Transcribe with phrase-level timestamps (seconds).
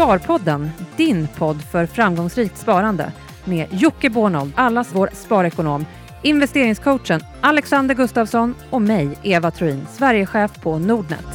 [0.00, 3.12] Sparpodden, din podd för framgångsrikt sparande
[3.44, 5.86] med Jocke Bornold, allas vår sparekonom,
[6.22, 11.26] investeringscoachen Alexander Gustafsson och mig, Eva Troin, Sverigechef på Nordnet.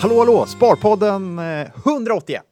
[0.00, 0.46] Hallå, hallå!
[0.46, 2.42] Sparpodden eh, 181.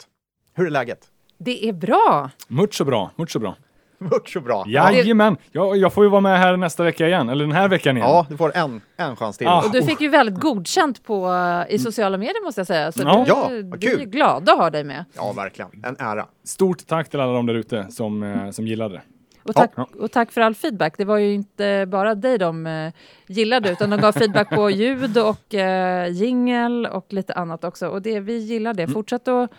[0.55, 0.98] Hur är läget?
[1.39, 2.30] Det är bra!
[2.48, 3.57] Mucho bra, mucho bra.
[4.10, 4.64] Mucho bra.
[4.66, 5.36] Jajamän!
[5.52, 8.08] Jag, jag får ju vara med här nästa vecka igen, eller den här veckan igen.
[8.08, 9.46] Ja, du får en, en chans till.
[9.46, 9.62] Ah.
[9.66, 11.30] Och du fick ju väldigt godkänt på,
[11.68, 12.92] i sociala medier måste jag säga.
[12.92, 13.24] Så Ja.
[13.24, 14.01] du, Ja, vi vad är kul.
[14.01, 15.04] ju glada att ha dig med.
[15.16, 15.70] Ja, verkligen.
[15.84, 16.27] En ära.
[16.45, 19.02] Stort tack till alla de där ute som, eh, som gillade det.
[19.42, 19.87] Och tack, Ja.
[20.01, 20.95] och tack för all feedback.
[20.98, 22.92] Det var ju inte bara dig de eh,
[23.26, 27.88] gillade utan de gav feedback på ljud och uh, jingel och lite annat också.
[27.88, 28.88] Och det, vi gillar det.
[28.88, 29.51] Fortsätt att...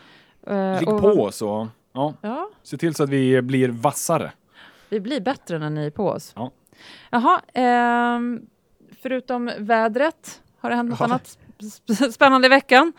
[0.47, 1.65] eh, Ligg på och
[1.97, 4.31] ja, Ja, se till så att vi blir vassare.
[4.89, 6.33] vi blir bättre när ni är på oss.
[6.35, 6.51] Ja.
[7.09, 8.41] Jaha, ehm,
[9.01, 11.05] förutom vädret, har det hänt något Ja.
[11.05, 12.93] annat sp- spännande i veckan?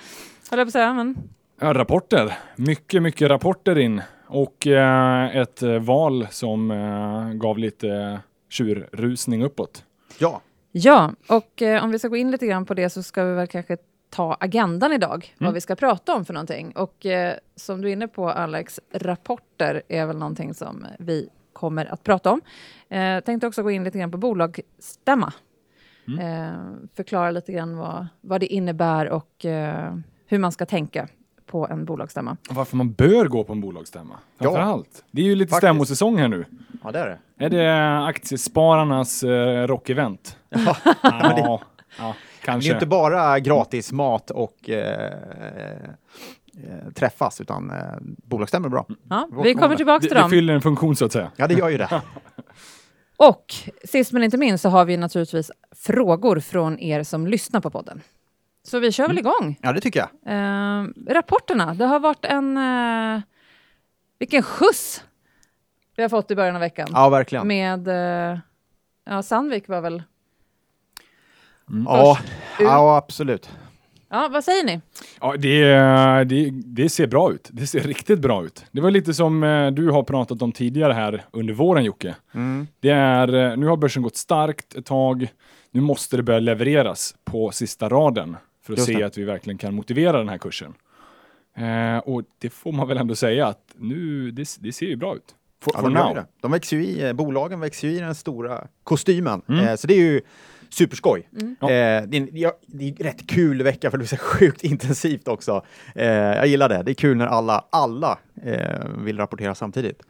[0.51, 1.17] Höll jag på att säga, men
[1.61, 2.39] Ja, rapporter.
[2.57, 4.03] Mycket, mycket rapporter in.
[4.27, 9.85] Och eh, ett eh, val som eh, gav lite eh, tjurrusning uppåt.
[10.19, 10.41] Ja,
[10.73, 13.35] Ja, och eh, om vi ska gå in lite grann på det så ska vi
[13.35, 13.77] väl kanske
[14.11, 16.73] ta agendan idag, vad vi ska prata om för någonting.
[16.77, 21.93] Och eh, som du är inne på Alex, rapporter är väl någonting som vi kommer
[21.93, 22.41] att prata om.
[22.89, 25.33] Eh, tänkte också gå in lite grann på bolagsstämma.
[26.21, 26.53] Eh,
[26.97, 29.95] förklara lite grann vad, vad det innebär och eh,
[30.27, 31.09] hur man ska tänka
[31.47, 32.37] på en bolagsstämma.
[32.51, 34.15] Varför man bör gå på en bolagsstämma.
[34.39, 34.59] Ja.
[34.59, 35.05] Allt.
[35.11, 35.59] Det är ju lite Faktiskt.
[35.59, 36.45] stämmosäsong här nu.
[36.85, 37.45] ja det är det.
[37.45, 40.37] Är det aktiespararnas eh, rockevent?
[40.49, 40.77] Ja.
[41.03, 41.61] Ja,
[41.99, 42.15] ja,
[42.49, 42.73] Det är kanske.
[42.73, 45.13] inte bara gratis mat och eh,
[46.55, 48.87] eh, träffas, utan eh, bolagsstämmor är bra.
[49.11, 49.77] Ja, vi kommer det?
[49.77, 50.31] tillbaka det, till det dem.
[50.31, 51.31] fyller en funktion så att säga.
[51.37, 52.03] Ja, det gör ju det.
[53.17, 53.55] Och
[53.85, 58.01] sist men inte minst så har vi naturligtvis frågor från er som lyssnar på podden.
[58.63, 59.59] Så vi kör väl igång.
[59.63, 60.33] Ja, det tycker jag.
[60.35, 62.57] Eh, rapporterna, det har varit en...
[62.57, 63.21] Eh,
[64.19, 65.05] vilken skjuts
[65.97, 66.89] vi har fått i början av veckan.
[66.93, 67.47] Ja, verkligen.
[67.47, 67.89] Med...
[67.89, 68.39] Eh,
[69.05, 70.03] ja, Sandvik var väl...
[71.87, 72.38] Ja, Först ut.
[72.59, 73.51] Ja, absolut.
[74.11, 74.81] Ja, vad säger ni?
[75.21, 75.65] Ja, det,
[76.25, 77.49] det, det ser bra ut.
[77.53, 78.65] Det ser riktigt bra ut.
[78.73, 82.15] Det var lite som eh, du har pratat om tidigare här under våren Jocke.
[82.35, 82.67] Mm.
[82.81, 85.29] Det är, eh, nu har börsen gått starkt ett tag.
[85.71, 89.05] Nu måste det börja levereras på sista raden för att Just se det.
[89.07, 90.75] att vi verkligen kan motivera den här kursen.
[91.57, 95.17] Eh, och det får man väl ändå säga att nu, det, det ser ju bra
[95.17, 95.35] ut.
[95.63, 96.15] For, Ja, for de, now.
[96.15, 96.27] det.
[96.41, 99.43] de växer ju i, eh, bolagen växer ju i den stora kostymen.
[99.49, 99.67] Mm.
[99.69, 100.21] Eh, så det är ju
[100.71, 101.29] superskoj.
[101.31, 101.71] Ja.
[101.71, 104.17] Eh, det, är en, ja, det är en rätt kul vecka för det blir så
[104.39, 105.65] sjukt intensivt också.
[105.95, 106.83] Eh, jag gillar det.
[106.83, 110.03] Det är kul när alla, alla eh, vill rapportera samtidigt.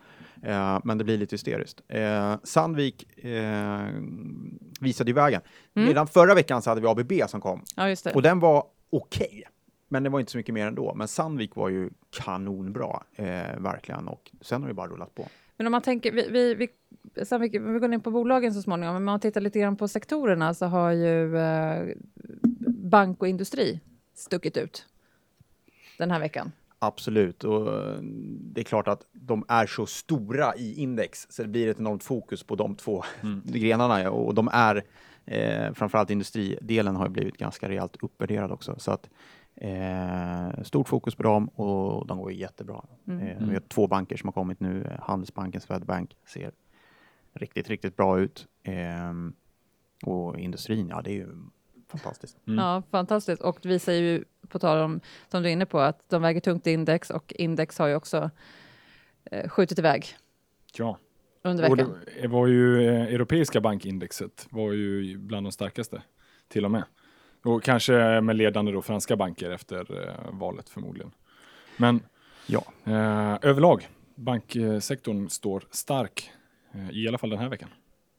[0.43, 1.81] Eh, men det blir lite hysteriskt.
[1.89, 3.87] Eh, Sandvik eh,
[4.81, 5.41] visade ju vägen.
[5.77, 5.89] Mm.
[5.89, 8.13] Redan förra veckan så hade vi ABB som kom Ja, just det.
[8.13, 9.45] och den var okej.
[9.89, 10.95] Men det var inte så mycket mer ändå.
[10.95, 13.25] Men Sandvik var ju kanonbra, eh,
[13.59, 14.09] verkligen.
[14.09, 15.29] Och sen har det bara rullat på.
[15.59, 16.69] Men om man tänker, vi, vi, vi,
[17.25, 19.89] Sandvik, vi går in på bolagen så småningom, men om man tittar lite grann på
[19.89, 21.97] sektorerna så har ju eh,
[22.69, 23.81] bank och industri
[24.15, 24.87] stuckit ut
[25.99, 26.53] den här veckan.
[26.79, 27.99] Absolut, och eh,
[28.41, 32.05] det är klart att de är så stora i index så det blir ett enormt
[32.05, 33.05] fokus på de två
[33.45, 34.85] grenarna ja, och de är
[35.25, 38.75] eh, framförallt industridelen har ju blivit ganska rejält uppvärderad också.
[38.79, 39.11] Så att
[39.61, 42.85] eh, stort fokus på dem och de går jättebra.
[43.07, 46.53] Eh, vi har två banker som har kommit nu, eh, Handelsbanken, Swedbank ser
[47.33, 48.47] riktigt, riktigt bra ut.
[48.63, 49.33] Ehm,
[50.05, 51.29] och industrin, ja det är ju
[51.89, 52.39] fantastiskt.
[52.47, 52.59] Mm.
[52.59, 53.43] Ja, fantastiskt.
[53.43, 56.41] Och vi säger ju, på tal om, som du är inne på, att de väger
[56.41, 58.31] tungt i index och index har ju också
[59.25, 60.07] eh, skjutit iväg
[60.75, 60.99] Ja.
[61.43, 61.99] under Och veckan.
[62.23, 66.03] det var ju eh, europeiska bankindexet var ju bland de starkaste
[66.49, 66.85] till och med.
[67.49, 71.11] Och kanske med ledande då franska banker efter eh, valet förmodligen.
[71.77, 72.01] Men
[72.47, 72.63] Ja.
[72.85, 76.31] eh, överlag, banksektorn står stark,
[76.75, 77.69] eh, i alla fall den här veckan.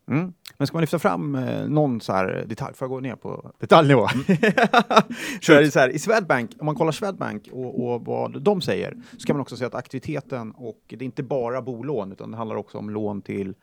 [0.08, 0.34] Mm.
[0.58, 3.52] Men ska man lyfta fram eh, någon så här detalj, får jag gå ner på
[3.60, 4.08] detaljnivå?
[5.42, 8.62] så är det så här, i Swedbank, om man kollar Swedbank och, och vad de
[8.62, 12.32] säger, så kan man också säga att aktiviteten och det är inte bara bolån, utan
[12.32, 13.56] det handlar också om lån till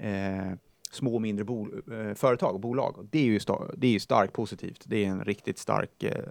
[0.00, 0.52] eh,
[0.94, 3.08] små och mindre bol, eh, företag och bolag.
[3.10, 3.40] Det är ju
[3.76, 4.84] det är starkt positivt.
[4.86, 6.24] Det är en riktigt stark eh,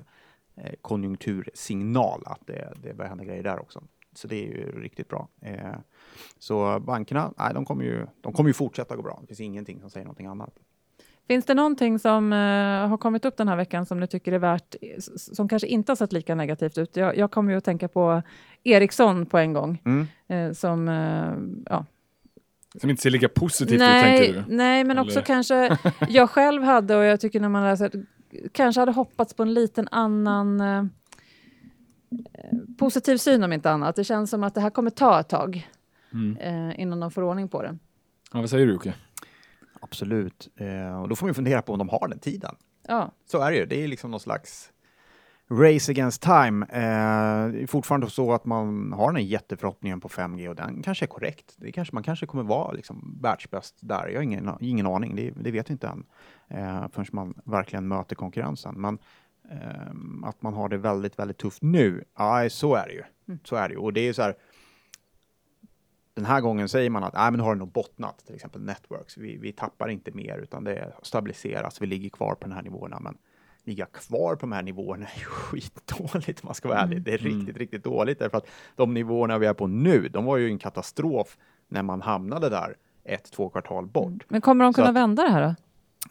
[0.56, 3.84] eh, konjunktursignal att det, det börjar hända grejer där också.
[4.14, 5.28] Så det är ju riktigt bra.
[5.42, 5.56] Eh,
[6.40, 9.20] så bankerna, nej, de kommer ju, de kommer ju fortsätta gå bra.
[9.22, 10.54] Det finns ingenting som säger någonting annat.
[11.28, 14.40] Finns det någonting som eh, har kommit upp den här veckan som du tycker är
[14.40, 14.76] värt,
[15.16, 16.96] som kanske inte har sett lika negativt ut?
[16.96, 18.22] Jag, jag kommer ju att tänka på
[18.64, 20.08] Ericsson på en gång, Mm.
[20.28, 21.34] eh, som, eh,
[21.74, 21.86] ja.
[22.80, 24.44] Som inte ser lika positivt ut tänker du?
[24.56, 25.26] nej, men också Eller?
[25.26, 25.78] kanske
[26.10, 27.92] jag själv hade och jag tycker när man läser
[28.52, 30.84] kanske hade hoppats på en liten annan eh,
[32.78, 33.96] positiv syn om inte annat.
[33.96, 35.68] Det känns som att det här kommer ta ett tag
[36.14, 36.38] Mm.
[36.70, 37.78] eh, innan de får ordning på det.
[38.34, 38.94] Ja, vad säger du Jocke?
[39.82, 40.50] Absolut.
[40.56, 42.56] Eh, och då får man ju fundera på om de har den tiden.
[42.88, 43.66] Ja, Så är det ju.
[43.66, 44.70] Det är liksom någon slags
[45.52, 46.66] race against time.
[46.70, 51.06] Eh, det är fortfarande så att man har den jätteförhoppningen på 5G och den kanske
[51.06, 51.56] är korrekt.
[51.58, 54.08] Det kanske, man kanske kommer vara liksom världsbäst där.
[54.08, 56.06] Jag har ingen, ingen aning, det, det vet vi inte än
[56.48, 58.82] eh, förrän man verkligen möter konkurrensen.
[58.82, 58.98] Men
[59.52, 63.04] ehm, att man har det väldigt, väldigt tufft nu, ja, så är det ju.
[63.44, 63.80] Så är det ju.
[63.80, 64.36] Och det är så här,
[66.14, 69.18] den här gången säger man att Nej, men har det nog bottnat, till exempel Networks.
[69.18, 71.82] Vi, vi tappar inte mer, utan det stabiliseras.
[71.82, 73.18] Vi ligger kvar på de här nivåerna, men
[73.64, 77.02] ligga kvar på de här nivåerna är skitdåligt om man ska vara ärlig.
[77.02, 80.38] Det är riktigt, riktigt dåligt därför att de nivåerna vi är på nu, de var
[80.38, 81.38] ju en katastrof
[81.68, 84.24] när man hamnade där ett, två kvartal bort.
[84.28, 85.48] men kommer de kunna att- vända det här då?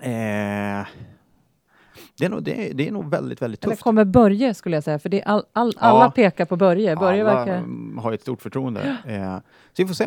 [0.05, 0.87] Eh,
[2.19, 3.83] det, är nog, det, är, det är nog väldigt, väldigt Eller tufft.
[3.83, 5.87] kommer Börje skulle jag säga, för det all, all, Ja.
[5.87, 6.97] alla pekar på Börje.
[6.97, 7.57] Börje Alla verkar...
[7.57, 8.97] mm, har ett stort förtroende.
[9.07, 9.37] Eh,
[9.73, 10.05] så vi får se.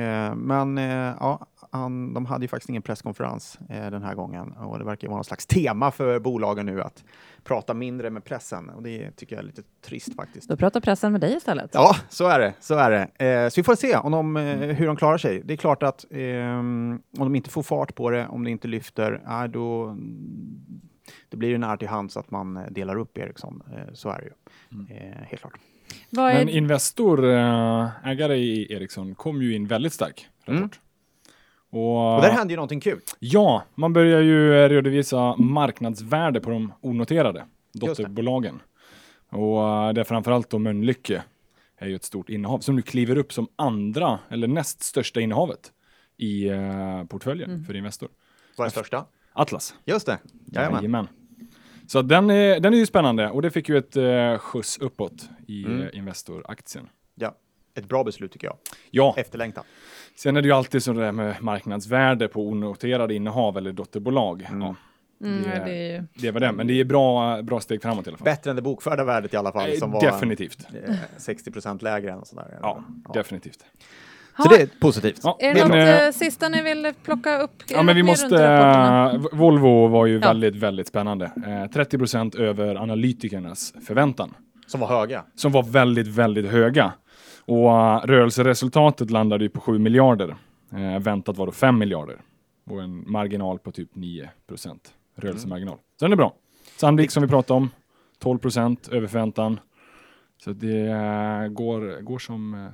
[0.00, 4.52] Eh, men eh, ja, han, de hade ju faktiskt ingen presskonferens eh, den här gången
[4.52, 7.04] och det verkar ju vara någon slags tema för bolagen nu att
[7.44, 10.48] prata mindre med pressen och det tycker jag är lite trist faktiskt.
[10.48, 11.70] Då pratar pressen med dig istället.
[11.74, 12.54] Ja, så är det.
[12.60, 13.24] Så är det.
[13.26, 15.42] Eh, så vi får se om de, eh, hur de klarar sig.
[15.44, 18.68] Det är klart att ehm, om de inte får fart på det, om det inte
[18.68, 19.96] lyfter, ja, då,
[21.28, 23.62] då blir det nära till hands att man eh, delar upp Ericsson.
[23.72, 24.96] Eh, så är det ju.
[24.96, 25.58] Eh, helt klart.
[26.10, 26.34] Vad är...
[26.34, 30.48] Men Investor, eh, ägare i Ericsson, kom ju in väldigt stark rapport.
[30.48, 30.70] Och, Mm.
[31.70, 33.00] Och där händer ju någonting kul.
[33.18, 38.62] Ja, man börjar ju eh, redovisa marknadsvärde på de onoterade dotterbolagen.
[39.30, 41.22] Och eh, det är framförallt då Mölnlycke
[41.78, 45.72] är ju ett stort innehav som nu kliver upp som andra eller näst största innehavet
[46.16, 47.64] i eh, portföljen Mm.
[47.64, 48.08] för Investor.
[48.56, 49.04] Vad är största?
[49.32, 49.74] Atlas.
[49.84, 50.18] Just det.
[50.46, 50.76] Jajamän.
[50.78, 51.08] Jajamän.
[51.86, 55.28] Så den är, den är ju spännande och det fick ju ett eh, skjuts uppåt
[55.46, 55.80] i Mm.
[55.82, 56.88] eh, Investor-aktien.
[57.14, 57.34] Ja.
[57.74, 58.56] Ett bra beslut tycker jag.
[58.90, 59.64] Ja, Efterlängtat.
[60.16, 64.46] sen är det ju alltid så där med marknadsvärde på onoterade innehav eller dotterbolag.
[64.60, 64.74] Ja,
[65.24, 66.04] Mm, det- det är ju...
[66.14, 68.24] det var det, men det är bra, bra steg framåt i alla fall.
[68.24, 69.68] Bättre än det bokförda värdet i alla fall.
[69.70, 70.66] Eh, Som var definitivt.
[70.88, 72.58] eh, 60 procent lägre än sådär.
[72.62, 72.84] Ja,
[73.14, 73.64] definitivt.
[74.42, 75.20] Så det är positivt.
[75.22, 77.50] Ja, Är det något eh, eh, sista ni vill plocka upp?
[77.68, 78.44] Är Ja, det men vi måste...
[78.44, 80.20] eh, Volvo var ju Ja.
[80.28, 81.24] väldigt, väldigt spännande.
[81.46, 84.34] Eh, 30 procent över analytikernas förväntan.
[84.66, 85.24] Som var höga.
[85.34, 86.92] Som var väldigt, väldigt höga.
[87.50, 90.36] Och eh, rörelseresultatet landade ju på 7 miljarder.
[90.72, 92.20] Eh, väntat var då 5 miljarder.
[92.66, 94.94] Och en marginal på typ 9 procent.
[95.16, 95.78] Rörelsemarginal.
[95.96, 96.34] Så den är bra.
[96.76, 97.70] Sandvik som vi pratade om.
[98.18, 99.60] 12 procent över förväntan.
[100.44, 102.70] Så det eh, går, går som eh,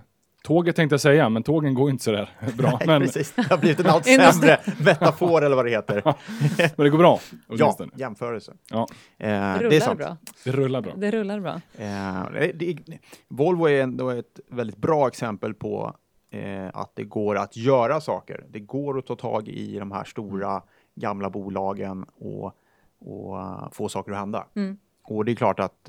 [0.47, 2.71] tåget tänkte jag säga, men tågen går inte så där bra.
[2.71, 3.33] Nej, men, precis.
[3.33, 6.03] Det har blivit en allt sämre metafor eller vad det heter.
[6.77, 7.21] men det går bra.
[7.49, 8.55] Ja, jämförelse.
[8.71, 8.87] Ja.
[9.19, 9.99] Eh, Det det är rullar sant.
[9.99, 10.17] bra.
[10.45, 10.93] Det rullar bra.
[10.97, 11.61] Det rullar bra.
[11.79, 12.99] Eh, det, det,
[13.29, 15.95] Volvo är ändå ett väldigt bra exempel på
[16.31, 18.45] eh, att det går att göra saker.
[18.51, 20.63] Det går att ta tag i de här stora
[20.95, 22.53] gamla bolagen och,
[23.01, 24.47] och eh, få saker att hända.
[24.57, 24.77] Mm.
[25.05, 25.89] Och det är klart att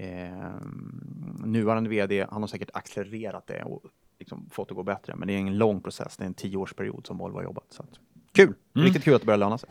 [0.00, 0.54] eh,
[1.44, 3.82] nuvarande vd, han har säkert accelererat det och
[4.18, 5.16] liksom fått det att gå bättre.
[5.16, 7.66] Men det är en lång process, det är en tioårsperiod som Volvo har jobbat.
[7.68, 8.00] Så att,
[8.32, 8.54] kul!
[8.74, 8.86] Mm.
[8.86, 9.70] Riktigt kul att det börjar löna sig.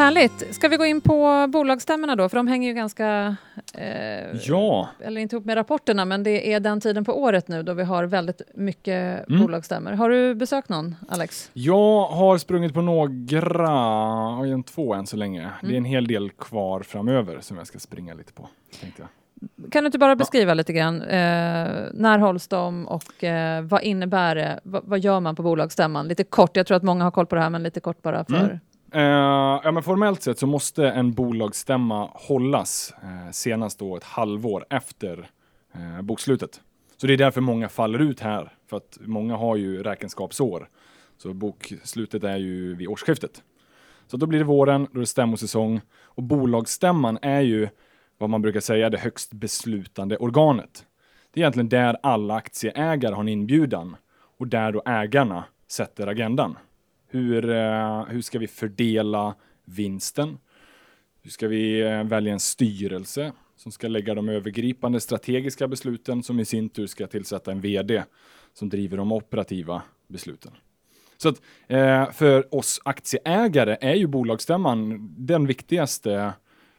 [0.00, 0.54] Härligt.
[0.54, 2.28] Ska vi gå in på bolagsstämmorna då?
[2.28, 3.36] För de hänger ju ganska...
[3.74, 7.62] Eh, Ja, Eller inte ihop med rapporterna, men det är den tiden på året nu
[7.62, 9.40] då vi har väldigt mycket Mm.
[9.42, 9.92] bolagsstämmor.
[9.92, 11.50] Har du besökt någon, Alex?
[11.52, 13.72] jag har sprungit på några,
[14.52, 15.48] en två än så länge.
[15.62, 18.48] Det är en hel del kvar framöver som jag ska springa lite på.
[18.80, 19.08] Tänkte jag.
[19.72, 21.02] Kan du inte bara beskriva lite grann?
[21.02, 24.60] Eh, när hålls de och eh, vad innebär det?
[24.62, 26.08] Va, vad gör man på bolagsstämman?
[26.08, 28.24] Lite kort, jag tror att många har koll på det här, men lite kort bara
[28.24, 28.36] för...
[28.44, 28.60] Mm.
[28.92, 29.02] Eh,
[29.64, 35.30] ja, men formellt sett så måste en bolagsstämma hållas eh, senast då ett halvår efter
[35.74, 36.60] eh, bokslutet.
[36.96, 40.68] Så det är därför många faller ut här, för att många har ju räkenskapsår.
[41.18, 43.42] Så bokslutet är ju vid årsskiftet.
[44.06, 47.68] Så då blir det våren, då är det stämmosäsong och bolagsstämman är ju
[48.18, 50.86] vad man brukar säga det högst beslutande organet.
[51.32, 53.96] Det är egentligen där alla aktieägare har en inbjudan
[54.38, 56.56] och där då ägarna sätter agendan.
[57.12, 60.38] Hur, eh, hur ska vi fördela vinsten?
[61.22, 66.40] Hur ska vi eh, välja en styrelse som ska lägga de övergripande strategiska besluten som
[66.40, 68.02] i sin tur ska tillsätta en vd
[68.52, 70.52] som driver de operativa besluten.
[71.16, 76.32] Så att, eh, för oss aktieägare är ju bolagsstämman den viktigaste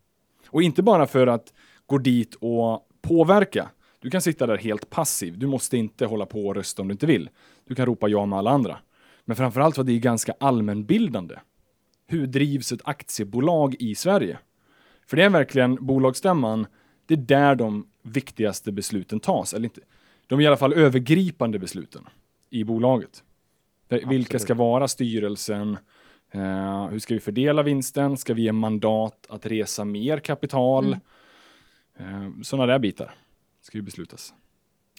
[0.48, 1.52] Och inte bara för att
[1.86, 3.68] gå dit och påverka.
[4.00, 5.38] Du kan sitta där helt passiv.
[5.38, 7.28] Du måste inte hålla på och rösta om du inte vill.
[7.68, 8.78] Du kan ropa ja med alla andra.
[9.24, 11.34] Men framförallt för att det är ganska allmänbildande
[12.08, 14.38] hur drivs ett aktiebolag i Sverige?
[15.06, 16.66] För det är verkligen bolagsstämman,
[17.06, 19.54] det är där de viktigaste besluten tas.
[19.54, 19.80] Eller inte,
[20.26, 22.04] de i alla fall övergripande besluten
[22.50, 23.22] i bolaget.
[23.88, 24.42] För Vilka Absolut.
[24.42, 25.78] ska vara styrelsen?
[26.30, 28.16] Eh, hur ska vi fördela vinsten?
[28.16, 30.92] Ska vi ge mandat att resa mer kapital?
[31.98, 33.14] Eh, Sådana där bitar
[33.60, 34.34] ska ju beslutas.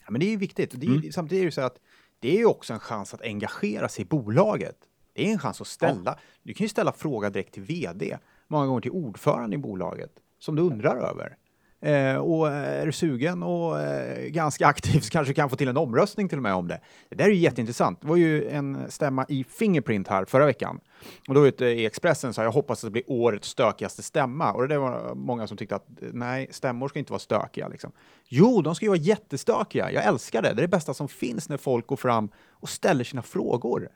[0.06, 0.72] Ja, men det är ju viktigt.
[0.76, 1.12] Det är, Mm.
[1.12, 1.80] Samtidigt är det så att
[2.20, 4.78] det är ju också en chans att engagera sig i bolaget.
[5.14, 6.20] Det är en chans att ställa.
[6.44, 10.56] Du kan ju ställa fråga direkt till vd, många gånger till ordförande i bolaget, som
[10.56, 11.38] du undrar över.
[11.82, 15.78] Eh, och är du sugen och eh, ganska aktiv så kanske kan få till en
[15.78, 16.80] omröstning till och med om det.
[17.10, 18.02] Det där är ju jätteintressant.
[18.02, 20.80] Det var ju en stämma i Fingerprint här förra veckan.
[21.28, 24.54] Och då ute i Expressen sa jag hoppas att det blir årets stökigaste stämma.
[24.54, 27.68] Och det var många som tyckte att eh, nej, stämmor ska inte vara stökiga.
[27.68, 27.92] Liksom.
[28.26, 29.92] Jo, de ska ju vara jättestökiga.
[29.92, 30.54] Jag älskar det.
[30.54, 33.90] Det är det bästa som finns när folk går fram och ställer sina frågor.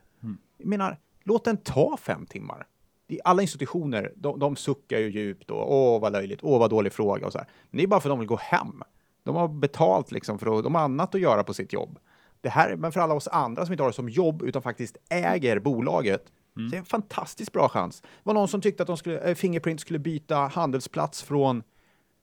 [0.57, 2.67] Jag menar, låt den ta fem timmar.
[3.23, 7.25] Alla institutioner, de, de suckar ju djupt och åh vad löjligt, åh vad dålig fråga
[7.25, 7.47] och så här.
[7.69, 8.83] Men det är bara för att de vill gå hem.
[9.23, 11.99] De har betalt liksom för att de har annat att göra på sitt jobb.
[12.41, 14.97] Det här, men för alla oss andra som inte har det som jobb utan faktiskt
[15.09, 18.01] äger bolaget, det är en fantastiskt bra chans.
[18.01, 21.63] Det var någon som tyckte att de skulle, eh, Fingerprint skulle byta handelsplats från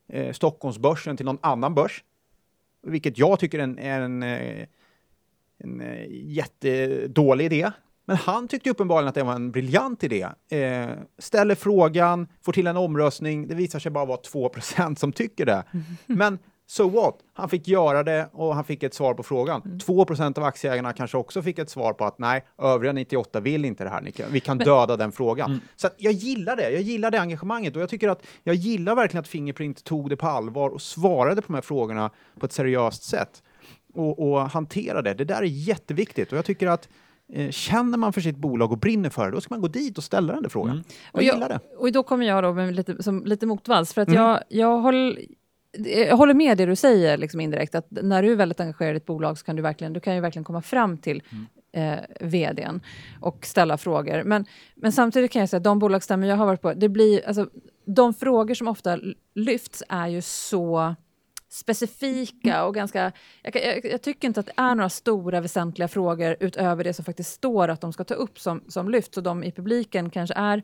[0.09, 2.05] eh, Stockholmsbörsen till någon annan börs.
[2.83, 4.67] Vilket jag tycker är en, en, eh,
[5.59, 7.71] en eh, jättedålig idé.
[8.09, 10.29] Men han tyckte uppenbarligen att det var en briljant idé.
[10.51, 10.89] Eh,
[11.19, 13.49] ställer frågan, får till en omröstning.
[13.49, 15.65] Det visar sig bara vara 2% som tycker det.
[16.07, 17.15] Men so what?
[17.35, 19.63] Han fick göra det och han fick ett svar på frågan.
[19.87, 23.85] 2% av aktieägarna kanske också fick ett svar på att nej, övriga 98 vill inte
[23.85, 24.13] det här.
[24.31, 25.61] Vi kan döda den frågan.
[25.77, 26.71] Så att jag gillar det.
[26.71, 30.17] Jag gillar det engagemanget och jag tycker att jag gillar verkligen att Fingerprint tog det
[30.17, 32.11] på allvar och svarade på de här frågorna
[32.41, 33.43] på ett seriöst sätt
[33.95, 35.15] och, och hantera det.
[35.15, 36.89] Det där är jätteviktigt och jag tycker att
[37.51, 40.05] känner man för sitt bolag och brinner för det, då ska man gå dit och
[40.05, 40.73] ställa den där frågan.
[40.73, 40.85] Mm.
[41.13, 41.61] Jag Och, gillar det.
[41.73, 44.21] jag, och då kommer jag då med lite, som, lite motvalls, för att Mm.
[44.23, 45.19] jag, jag, håller,
[46.09, 48.97] jag håller med det du säger liksom indirekt, att när du är väldigt engagerad i
[48.97, 51.23] ett bolag så kan du, verkligen, du kan ju verkligen komma fram till
[51.73, 52.81] eh, vdn
[53.21, 54.23] och ställa frågor.
[54.25, 54.45] Men,
[54.75, 57.49] men samtidigt kan jag säga att de bolagsstämmor jag har varit på, det blir, alltså,
[57.85, 58.99] de frågor som ofta
[59.35, 60.95] lyfts är ju så
[61.49, 63.13] specifika och ganska...
[63.43, 67.05] Jag, jag, jag tycker inte att det är några stora väsentliga frågor utöver det som
[67.05, 69.17] faktiskt står att de ska ta upp som, som lyfts.
[69.17, 70.63] Och de i publiken kanske är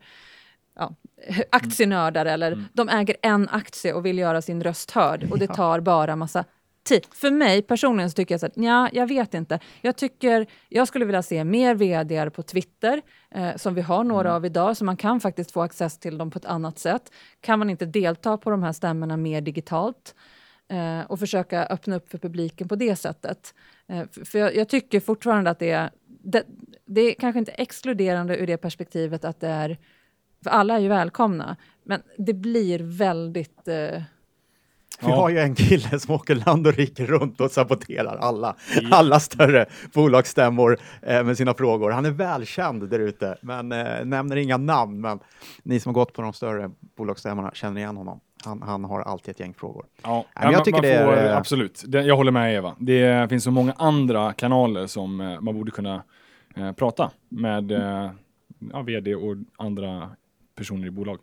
[0.76, 0.94] ja,
[1.50, 5.80] aktienördar eller de äger en aktie och vill göra sin röst hörd och det tar
[5.80, 6.44] bara massa
[6.84, 7.06] tid.
[7.14, 9.58] För mig personligen så tycker jag så att ja, jag vet inte.
[9.80, 14.34] Jag tycker jag skulle vilja se mer vd på Twitter eh, som vi har några
[14.34, 17.12] av idag så man kan faktiskt få access till dem på ett annat sätt.
[17.40, 20.14] Kan man inte delta på de här stämmorna mer digitalt
[20.74, 23.54] eh, och försöka öppna upp för publiken på det sättet.
[23.88, 26.44] Eh, för jag, jag tycker fortfarande att det är det,
[26.86, 29.78] det är kanske inte exkluderande ur det perspektivet att det är
[30.44, 33.68] för alla är ju välkomna, men det blir väldigt...
[33.68, 34.02] Eh,
[35.00, 38.56] Vi har ju en kille som åker land och rike runt och saboterar alla,
[38.90, 41.90] alla större bolagsstämmor eh, med sina frågor.
[41.90, 45.00] Han är välkänd där ute, men eh, nämner inga namn.
[45.00, 45.18] Men
[45.62, 48.20] ni som har gått på de större bolagsstämmorna känner igen honom.
[48.44, 49.86] Han, han har alltid ett gäng frågor.
[50.02, 52.76] Ja, men jag tycker det är, får, eh, Absolut, det, jag håller med Eva.
[52.78, 56.02] Det finns så många andra kanaler som eh, man borde kunna
[56.56, 58.10] eh, prata med eh,
[58.72, 60.10] ja, vd och andra
[60.54, 61.18] personer i bolag.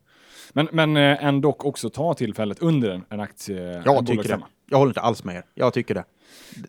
[0.54, 3.82] Men, men eh, ändå också ta tillfället under en, en aktie...
[3.86, 4.40] Jag en tycker det.
[4.70, 5.44] Jag håller inte alls med er.
[5.54, 6.04] Jag tycker det.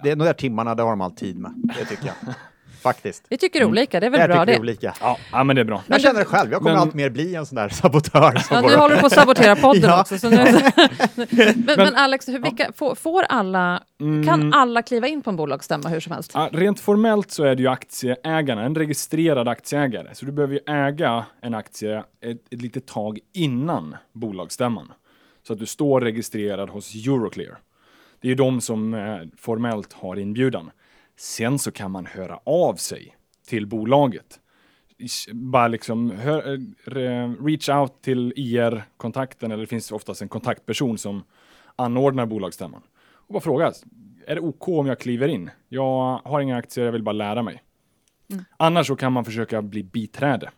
[0.02, 1.52] det är de där timmarna, det har de all tid med.
[1.78, 2.34] Det tycker jag.
[2.82, 3.24] faktiskt.
[3.28, 4.58] Vi tycker olika, det är väl Jag bra det.
[4.58, 4.94] olika.
[5.00, 5.82] Ja, ja, men det är bra.
[5.86, 8.36] Jag känner det själv, jag kommer Men- allt mer bli en sån där sabotör.
[8.36, 10.00] Som Ja, nu håller du på att sabotera podden Ja.
[10.00, 10.18] också.
[10.18, 10.36] Så nu,
[11.66, 14.26] men, men Alex, hur, vilka, får, får alla, Mm.
[14.26, 16.30] kan alla kliva in på en bolagsstämma hur som helst?
[16.34, 20.14] Ja, rent formellt så är det ju aktieägarna, en registrerad aktieägare.
[20.14, 24.92] Så du behöver ju äga en aktie ett, ett litet tag innan bolagsstämman.
[25.46, 27.58] Så att du står registrerad hos Euroclear.
[28.20, 30.70] Det är ju de som eh, formellt har inbjudan.
[31.22, 34.40] Sen så kan man höra av sig till bolaget.
[35.32, 40.98] Bara liksom hör, eh, re- reach out till IR-kontakten, eller det finns oftast en kontaktperson
[40.98, 41.24] som
[41.76, 42.82] anordnar bolagsstämman.
[43.04, 43.72] Och bara fråga,
[44.26, 45.50] är det OK om jag kliver in?
[45.68, 47.62] Jag har inga aktier, jag vill bara lära mig.
[48.56, 50.50] Annars så kan man försöka bli biträde.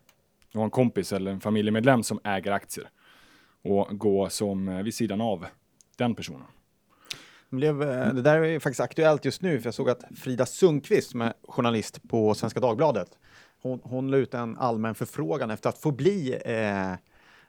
[0.53, 2.89] Du har en kompis eller en familjemedlem som äger aktier
[3.63, 5.47] och gå som eh, vid sidan av
[5.97, 6.47] den personen.
[7.55, 10.47] Det Blev, eh, det där är faktiskt aktuellt just nu, för jag såg att Frida
[10.47, 13.19] Sundqvist, som är journalist på Svenska Dagbladet,
[13.63, 16.93] hon, hon la ut en allmän förfrågan efter att få bli eh,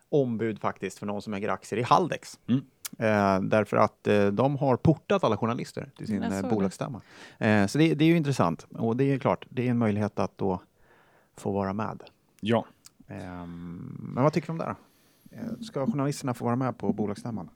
[0.09, 2.39] ombud faktiskt för någon som äger aktier i Haldex.
[2.47, 2.61] Mm.
[2.97, 7.01] Eh, därför att eh, de har portat alla journalister till sin eh, bolagsstämma.
[7.37, 10.19] Eh, så det, det är ju intressant och det är klart, det är en möjlighet
[10.19, 10.61] att då
[11.37, 12.03] få vara med.
[12.41, 12.65] Ja,
[13.07, 14.75] Ehm, men vad tycker du om det?
[15.29, 15.37] Då?
[15.37, 17.49] Eh, Ska journalisterna få vara med på bolagsstämman?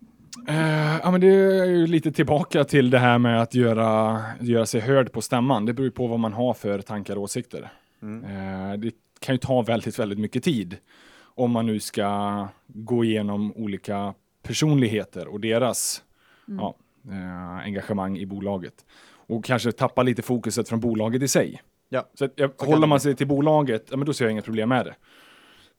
[0.48, 4.66] Eh, ja, men det är ju lite tillbaka till det här med att göra, göra
[4.66, 5.66] sig hörd på stämman.
[5.66, 7.72] Det beror ju på vad man har för tankar och åsikter.
[8.02, 10.78] Eh, det kan ju ta väldigt, väldigt mycket tid
[11.22, 16.04] om man nu ska gå igenom olika personligheter och deras
[16.46, 16.76] ja,
[17.12, 18.86] eh, engagemang i bolaget.
[19.12, 21.62] Och kanske tappa lite fokuset från bolaget i sig.
[21.90, 22.10] Ja.
[22.14, 24.42] Så att, jag, kan håller man sig till bolaget, ja, men då ser jag inga
[24.42, 24.96] problem med det.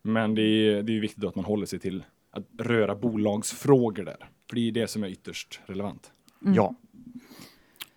[0.03, 4.29] Men det är, det är viktigt att man håller sig till att röra bolagsfrågor där.
[4.49, 6.11] För det är det som är ytterst relevant.
[6.41, 6.75] Ja.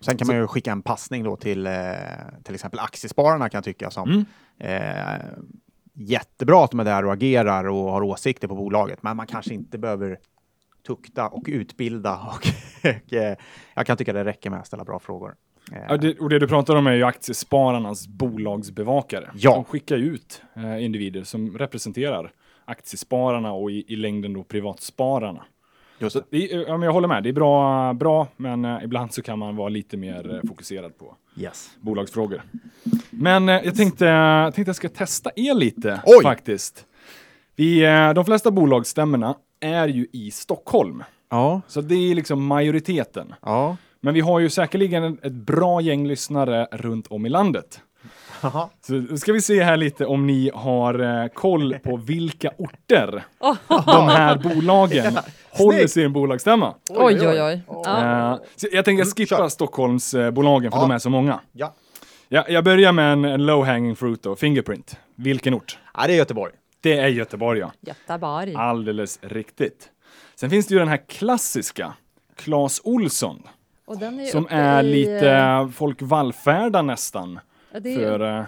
[0.00, 1.72] Sen kan man ju skicka en passning då till eh,
[2.44, 4.24] till exempel Aktiespararna kan jag tycka som Mm.
[4.58, 5.26] eh,
[5.94, 9.54] jättebra att de är där och agerar och har åsikter på bolaget, men man kanske
[9.54, 10.18] inte behöver
[10.86, 12.46] tukta och utbilda och,
[13.06, 13.36] och eh,
[13.74, 15.34] jag kan tycka det räcker med att ställa bra frågor.
[15.72, 19.30] Eh, Ja, det, och det du pratar om är ju aktiespararnas bolagsbevakare.
[19.34, 19.54] Ja.
[19.54, 22.32] De skickar ut eh, individer som representerar
[22.64, 25.44] aktiespararna och i, i längden då privatspararna.
[25.98, 26.68] just det.
[26.68, 29.68] men jag håller med, det är bra, bra men eh, ibland så kan man vara
[29.68, 31.70] lite mer eh, fokuserad på Yes.
[31.80, 32.42] bolagsfrågor.
[33.10, 36.22] Men eh, jag tänkte, jag tänkte jag ska testa er lite Oj!
[36.22, 36.86] faktiskt.
[37.56, 43.34] Vi, eh, de flesta bolagsstämmorna är ju i Stockholm, Ja, så det är liksom majoriteten.
[43.42, 43.76] ja.
[44.00, 47.80] Men vi har ju säkerligen ett bra gäng lyssnare runt om i landet.
[48.44, 48.68] Haha.
[48.86, 53.24] Så då ska vi se här lite om ni har eh, koll på vilka orter
[53.68, 55.18] de här bolagen
[55.50, 56.74] håller sin bolagsstämma.
[56.90, 57.60] Oj, oj, oj.
[57.84, 58.40] Ja.
[58.56, 59.48] Så jag tänker skippa kör.
[59.48, 60.82] Stockholmsbolagen för Ja.
[60.82, 61.40] de är så många.
[61.52, 61.74] Ja.
[62.28, 64.96] Jag, jag börjar med en, en low hanging fruit då, Fingerprint.
[65.14, 65.78] Vilken ort?
[65.94, 66.52] ja, det är Göteborg.
[66.80, 67.72] Det är Göteborg ja.
[67.80, 68.54] Göteborg.
[68.54, 69.88] Alldeles riktigt.
[70.34, 71.92] Sen finns det ju den här klassiska,
[72.36, 73.42] Clas Olsson,
[73.86, 77.40] Och den är som är i, lite, eh, folk vallfärdar nästan
[77.74, 78.44] ja, det för eh,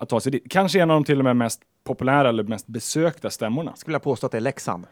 [0.00, 0.44] att ta sig dit.
[0.50, 3.76] Kanske en av de till och med mest populära eller mest besökta stämmorna.
[3.76, 4.86] Skulle jag påstå att det är Leksand.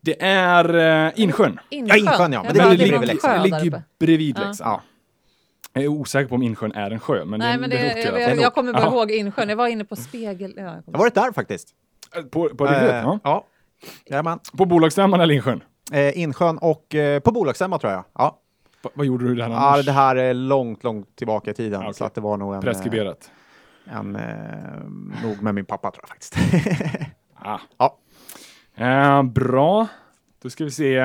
[0.00, 1.60] Det är uh, Insjön.
[1.70, 3.42] Ja, Insjön, ja, men Jag det ligger är bredvid Leksand.
[3.42, 4.44] Det ligger bredvid Ja.
[4.46, 4.70] Leksand.
[4.70, 4.82] Ja.
[5.72, 7.70] Jag är osäker på om Insjön är en sjö, men det är Nej, en men
[7.70, 8.88] det, det jag, jag, jag kommer bara Ja.
[8.92, 9.48] ihåg Insjön.
[9.48, 10.54] Jag var inne på Spegel...
[10.56, 11.68] Ja, jag har varit där faktiskt.
[12.30, 13.18] På, på, riktigt, Eh, ja.
[13.24, 13.46] ja.
[14.06, 14.38] Jajamän.
[14.58, 15.62] på bolagsstämman eller Insjön?
[15.92, 18.04] Eh, Insjön och eh, på bolagsstämma tror jag.
[18.14, 18.39] Ja.
[18.82, 19.86] Va, vad gjorde du där ja, annars?
[19.86, 21.72] det här är långt, långt tillbaka i tiden.
[21.80, 21.94] Ja, okej.
[21.94, 22.58] Så att det var nog en...
[22.58, 23.30] eh, Preskriberat.
[23.84, 24.22] en eh,
[25.24, 26.36] nog med min pappa tror jag faktiskt.
[27.42, 27.58] Ah.
[27.78, 27.96] Ja.
[28.76, 29.86] Eh, bra.
[30.42, 31.00] Då ska vi se.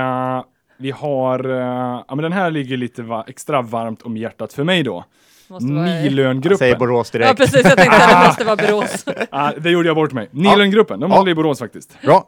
[0.78, 4.64] vi har, eh, ja men den här ligger lite va- extra varmt om hjärtat för
[4.64, 5.04] mig då.
[5.48, 6.78] Vara- Säger Nilöngruppen.
[6.80, 7.38] Borås Ja, direkt.
[7.38, 7.64] precis.
[7.66, 9.06] Jag tänkte att det måste vara Borås.
[9.32, 10.30] Ah, det gjorde jag bort mig.
[10.32, 11.18] Nilöngruppen, de Ja.
[11.18, 12.02] håller i Borås faktiskt.
[12.02, 12.28] Bra.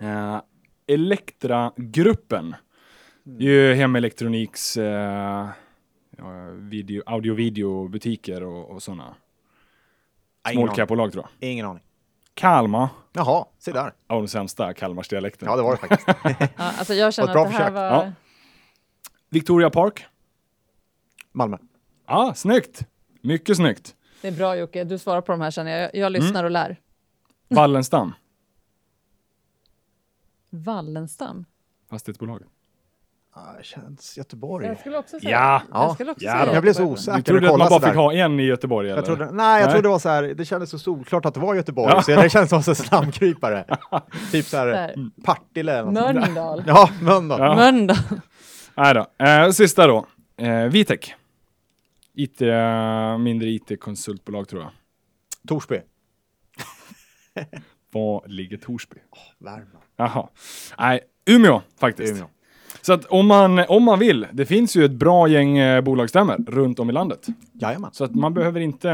[0.00, 0.36] Eh,
[0.88, 2.54] Elektragruppen.
[3.30, 5.48] Det är ju hemelektroniks eh,
[6.54, 9.14] video, audio-video butiker och, och sådana.
[10.52, 11.50] Small cap-bolag tror jag.
[11.50, 11.82] ingen aning.
[12.34, 12.88] Kalmar.
[13.12, 13.92] Jaha, se där.
[14.08, 15.48] Ja, den sämsta Kalmarsdialekten.
[15.48, 16.08] Ja, det var det faktiskt.
[16.56, 17.74] Ja, alltså jag känner bra att det här försök.
[17.74, 17.82] var...
[17.82, 18.12] Ja.
[19.28, 20.04] Victoria Park.
[21.32, 21.56] Malmö.
[22.06, 22.86] Ja, snyggt.
[23.22, 23.96] Mycket snyggt.
[24.22, 25.94] Det är bra Jocke, du svarar på de här känner jag.
[25.94, 26.76] Jag lyssnar och lär.
[27.48, 28.14] Wallenstam.
[30.50, 31.44] Wallenstam?
[31.90, 32.48] Fastighetsbolaget.
[33.62, 34.66] Känns Göteborg.
[34.66, 35.62] Jag skulle också säga Ja.
[35.72, 36.54] Jag skulle också Ja, säga.
[36.54, 37.16] Jag blev så osäker.
[37.18, 38.96] Du trodde att man bara fick ha en i Göteborg eller?
[38.98, 39.72] Jag trodde, nej, jag Nej.
[39.72, 42.02] trodde det var så här, det kändes så solklart att det var Göteborg, Ja.
[42.02, 43.64] så det kändes som en slamkrypare.
[44.32, 44.94] typ så här.
[45.24, 46.14] Partille eller något sånt.
[46.20, 46.64] Mölndal.
[46.66, 47.40] Ja, Mölndal.
[47.40, 47.54] Ja.
[47.56, 47.96] Mölndal.
[48.74, 49.24] Nej då.
[49.24, 50.06] Eh, sista då.
[50.36, 51.14] Eh, Vitek.
[52.14, 52.40] IT,
[53.20, 54.70] mindre IT-konsultbolag tror jag.
[55.48, 55.80] Torsby.
[57.92, 58.96] Var ligger Torsby?
[59.38, 59.84] Värmland.
[59.96, 60.28] Jaha.
[60.78, 62.12] Nej, Umeå faktiskt.
[62.12, 62.28] Umeå.
[62.82, 66.36] Så att om man, om man vill, det finns ju ett bra gäng eh, bolagsstämmor
[66.48, 67.26] runt om i landet.
[67.52, 67.90] Jajamän.
[67.92, 68.88] Så att man behöver inte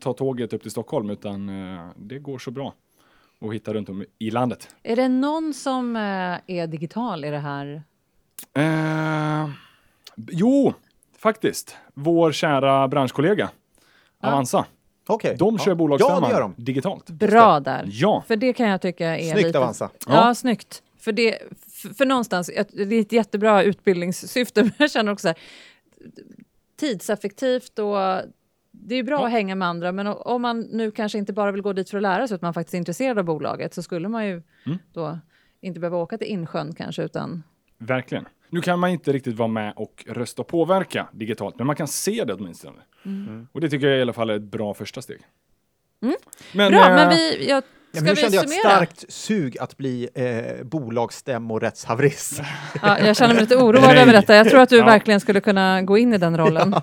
[0.00, 2.74] ta tåget upp till Stockholm utan eh, det går så bra
[3.40, 4.68] att hitta runt om i landet.
[4.82, 6.02] Är det någon som eh,
[6.56, 7.82] är digital i det här?
[8.56, 9.50] Eh,
[10.16, 10.72] jo,
[11.18, 11.76] faktiskt.
[11.94, 13.50] Vår kära branschkollega.
[14.22, 14.66] Avanza.
[15.06, 15.36] Okej.
[15.38, 15.74] De kör ja.
[15.74, 17.10] bolagsstämman Ja, digitalt.
[17.10, 17.84] Bra där.
[17.90, 19.58] Ja, För det kan jag tycka är Snyggt lite...
[19.58, 19.90] Avanza.
[20.06, 20.34] Ja, Ja.
[20.34, 20.82] snyggt.
[20.98, 21.38] För, det,
[21.88, 25.36] för, för någonstans, det är ett jättebra utbildningssyfte, men jag känner också så här,
[26.76, 27.96] tidseffektivt och
[28.70, 29.26] det är bra Ja.
[29.26, 31.96] att hänga med andra, men om man nu kanske inte bara vill gå dit för
[31.98, 34.78] att lära sig, utan man faktiskt är intresserad av bolaget, så skulle man ju Mm.
[34.92, 35.18] då
[35.60, 37.42] inte behöva åka till Insjön kanske, utan
[37.78, 38.24] verkligen.
[38.48, 41.88] Nu kan man inte riktigt vara med och rösta och påverka digitalt, men man kan
[41.88, 42.76] se det åtminstone.
[43.52, 45.20] Och det tycker jag i alla fall är ett bra första steg.
[46.02, 46.14] Mm.
[46.54, 47.62] Men, bra, eh, men vi, jag,
[47.94, 52.42] Ja, nu kände jag ett starkt sug att bli eh, bolagsstämmorättshaverist.
[52.82, 54.34] Ja, jag känner mig lite oroad över detta.
[54.34, 54.84] Jag tror att du Ja.
[54.84, 56.74] verkligen skulle kunna gå in i den rollen.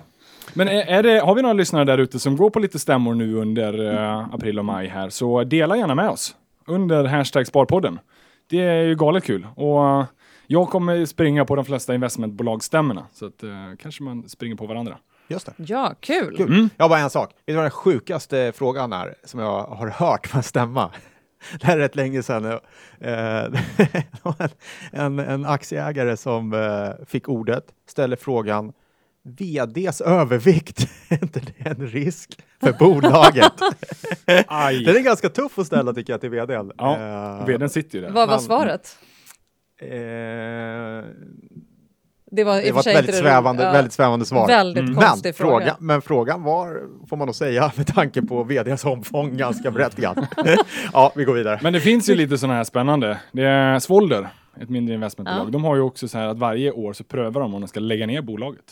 [0.54, 3.14] Men är, är det, har vi några lyssnare där ute som går på lite stämmor
[3.14, 6.34] nu under eh, april och maj här, så dela gärna med oss
[6.66, 7.98] under hashtag Sparpodden.
[8.50, 10.04] Det är ju galet kul och
[10.46, 13.48] jag kommer springa på de flesta investmentbolagsstämmorna, så att eh,
[13.78, 14.96] kanske man springer på varandra.
[15.32, 15.52] Just det.
[15.56, 16.36] Ja, kul.
[16.36, 16.46] Kul.
[16.52, 16.68] Mm.
[16.76, 17.30] Jag har bara en sak.
[17.30, 20.90] Vet du vad den sjukaste frågan är som jag har hört en stämma?
[21.60, 22.44] Det här är rätt länge sedan.
[23.00, 23.44] Eh,
[24.92, 28.72] en, en, aktieägare som eh, fick ordet ställer frågan
[29.24, 33.52] VDs övervikt, är inte det en risk för bolaget?
[34.46, 34.84] Aj!
[34.84, 36.72] Den är ganska tuff att ställa tycker jag till vdn.
[36.78, 38.10] Ja, Eh, Vdn sitter ju där.
[38.10, 38.98] Vad var svaret?
[39.82, 41.01] eh,
[42.34, 44.46] Det var, det var ett väldigt svävande, ja, väldigt svävande svar.
[44.46, 44.94] Väldigt Mm.
[44.94, 45.64] konstig Men, fråga.
[45.64, 50.26] fråga, men frågan var, får man nog säga, med tanke på vds omfång, ganska berättigad.
[50.92, 51.60] ja, vi går vidare.
[51.62, 53.18] Men det finns ju lite sådana här spännande.
[53.32, 54.28] Det är Svolder,
[54.60, 55.46] ett mindre investmentbolag.
[55.46, 55.50] Ja.
[55.50, 57.80] De har ju också så här att varje år så prövar de om de ska
[57.80, 58.64] lägga ner bolaget.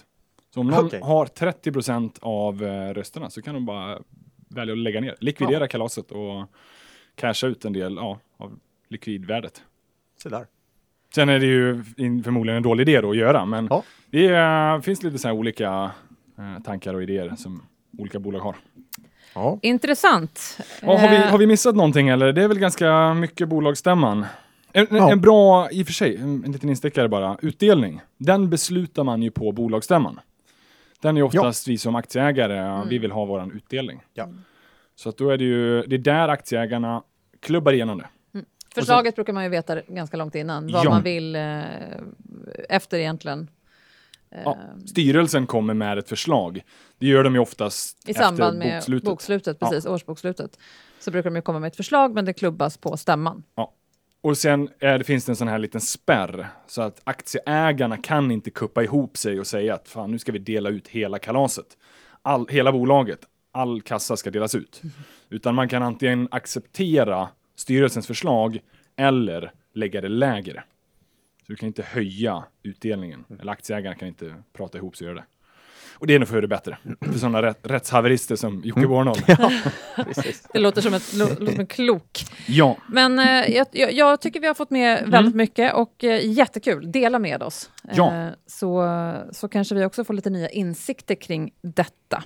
[0.54, 1.00] Så om någon Okej.
[1.02, 3.98] har 30 procent av eh, rösterna så kan de bara
[4.48, 6.46] välja att lägga ner, likvidera kalaset och
[7.14, 9.62] casha ut en del ja, av likvidvärdet.
[10.22, 10.46] Så där.
[11.14, 11.82] Sen är det ju
[12.24, 13.82] förmodligen en dålig idé då att göra, men Ja.
[14.10, 15.90] det är, finns lite så här olika
[16.38, 17.62] eh, tankar och idéer som
[17.98, 18.56] olika bolag har.
[19.34, 19.58] Ja.
[19.62, 20.58] Intressant.
[20.82, 22.32] Ja, har, vi, Eh, har vi missat någonting eller?
[22.32, 24.26] Det är väl ganska mycket bolagsstämman.
[24.72, 25.12] En, Ja.
[25.12, 28.00] en bra, i och för sig, en, en liten instickare bara, utdelning.
[28.18, 30.20] Den beslutar man ju på bolagsstämman.
[31.02, 34.00] Den är oftast vi som aktieägare, vi vill ha våran utdelning.
[34.14, 34.28] Ja.
[34.94, 37.02] Så att då är det ju, det är där aktieägarna
[37.40, 38.06] klubbar igenom det.
[38.74, 40.90] Förslaget brukar man ju veta ganska långt innan, vad Ja.
[40.90, 41.60] man vill eh,
[42.68, 43.50] efter egentligen.
[44.44, 46.62] Ja, styrelsen kommer med ett förslag.
[46.98, 49.04] Det gör de ju oftast I samband efter med bokslutet.
[49.04, 50.58] bokslutet, precis, årsbokslutet.
[51.00, 53.42] Så brukar de ju komma med ett förslag, men det klubbas på stämman.
[54.22, 58.30] Och sen är det, finns det en sån här liten spärr så att aktieägarna kan
[58.30, 61.66] inte kuppa ihop sig och säga att fan nu ska vi dela ut hela kalaset.
[62.22, 63.20] All, hela bolaget,
[63.52, 64.82] all kassa ska delas ut.
[65.28, 67.28] Utan man kan antingen acceptera
[67.60, 68.60] styrelsens förslag
[68.96, 70.62] eller lägga det lägre.
[71.46, 73.24] Så du kan inte höja utdelningen.
[73.40, 75.26] Eller aktieägarna kan inte prata ihop sig och göra det.
[75.92, 76.78] Och det är nog för det bättre.
[77.00, 79.26] För sådana rätt, rättshaverister som Jocke Bornold.
[79.96, 80.46] Precis.
[80.52, 82.24] Det låter som, ett, lo, låter som en klok.
[82.46, 86.92] Ja, Men eh, jag, jag, tycker vi har fått med väldigt mycket och eh, jättekul.
[86.92, 87.70] Dela med oss.
[87.92, 88.14] Ja.
[88.14, 88.86] Eh, så,
[89.32, 92.22] så kanske vi också får lite nya insikter kring detta.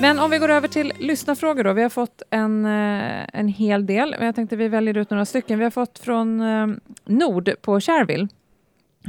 [0.00, 1.72] Men om vi går över till lyssnarfrågor då.
[1.72, 5.24] Vi har fått en, eh, en hel del, men jag tänkte vi väljer ut några
[5.24, 5.58] stycken.
[5.58, 6.66] Vi har fått från eh,
[7.04, 7.84] Nord på att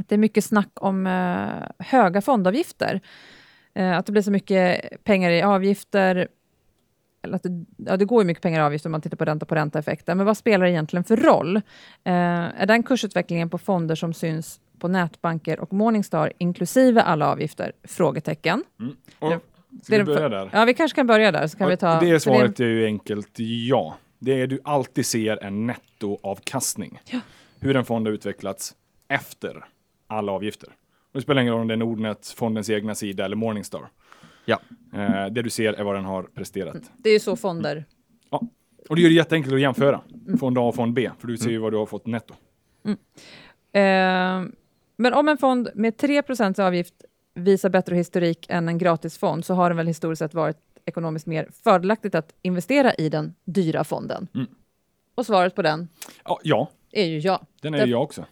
[0.08, 3.00] Det är mycket snack om eh, höga fondavgifter.
[3.74, 6.28] Att det blir så mycket pengar i avgifter.
[7.22, 9.24] Eller att det, ja, det går ju mycket pengar i avgifter om man tittar på
[9.24, 10.16] ränta på ränta-effekten.
[10.16, 11.60] Men vad spelar det egentligen för roll?
[12.04, 17.72] Är den kursutvecklingen på fonder som syns på nätbanker och Morningstar inklusive alla avgifter?
[17.84, 18.64] Frågetecken.
[19.18, 19.40] och, Det-
[19.82, 20.50] ska det vi börja där?
[20.52, 21.46] Ja, vi kanske kan börja där.
[21.46, 23.30] Så kan Och vi ta, det svaret är ju enkelt
[23.68, 23.96] ja.
[24.18, 27.00] Det är du alltid ser en nettoavkastning.
[27.60, 28.74] Hur en fond har utvecklats
[29.08, 29.64] efter
[30.06, 30.68] alla avgifter.
[31.12, 33.88] Och det spelar ingen roll om det är Nordnet, fondens egna sida eller Morningstar.
[34.44, 34.60] Ja.
[34.94, 36.90] Eh, det du ser är vad den har presterat.
[36.96, 37.84] det är ju så fonder
[38.88, 40.00] Och det gör det jätteenkelt att jämföra.
[40.40, 41.10] Fond A och fond B.
[41.18, 42.34] För du ser ju vad du har fått netto.
[43.72, 44.42] Eh,
[44.96, 46.94] men om en fond med 3% avgift
[47.34, 51.48] visar bättre historik än en gratisfond så har den väl historiskt sett varit ekonomiskt mer
[51.64, 54.28] fördelaktigt att investera i den dyra fonden.
[54.34, 54.46] Mm.
[55.14, 55.88] Och svaret på den
[56.24, 57.40] Ja, ja är ju ja.
[57.62, 58.24] den är Där- jag också.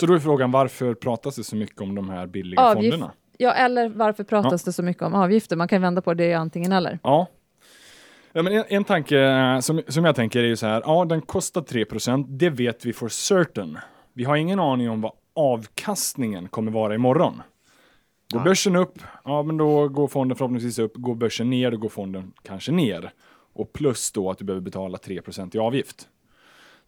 [0.00, 3.12] Så då är frågan varför pratas det så mycket om de här billiga Avgift- fonderna?
[3.38, 5.56] Ja, eller varför pratas det så mycket om avgifter?
[5.56, 6.98] Man kan vända på det antingen eller.
[7.02, 7.26] Ja.
[8.32, 11.04] ja men en, en tanke eh, som, som jag tänker är ju så här, ja
[11.04, 13.78] den kostar 3% det vet vi for certain.
[14.12, 17.42] Vi har ingen aning om vad avkastningen kommer vara imorgon.
[18.32, 20.92] Går börsen upp, ja men då går fonden förhoppningsvis upp.
[20.94, 23.12] Går börsen ner, då går fonden kanske ner.
[23.52, 25.20] Och plus då att du behöver betala 3
[25.52, 26.08] i avgift.